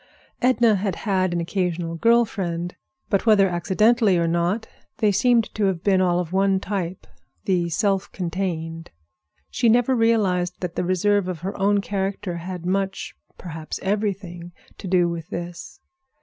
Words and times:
Edna 0.41 0.77
had 0.77 0.95
had 0.95 1.31
an 1.31 1.39
occasional 1.39 1.93
girl 1.93 2.25
friend, 2.25 2.75
but 3.11 3.27
whether 3.27 3.47
accidentally 3.47 4.17
or 4.17 4.27
not, 4.27 4.67
they 4.97 5.11
seemed 5.11 5.53
to 5.53 5.65
have 5.65 5.83
been 5.83 6.01
all 6.01 6.19
of 6.19 6.33
one 6.33 6.59
type—the 6.59 7.69
self 7.69 8.11
contained. 8.11 8.89
She 9.51 9.69
never 9.69 9.95
realized 9.95 10.59
that 10.61 10.75
the 10.75 10.83
reserve 10.83 11.27
of 11.27 11.41
her 11.41 11.55
own 11.55 11.81
character 11.81 12.37
had 12.37 12.65
much, 12.65 13.13
perhaps 13.37 13.79
everything, 13.83 14.53
to 14.79 14.87
do 14.87 15.07
with 15.07 15.29
this. 15.29 15.79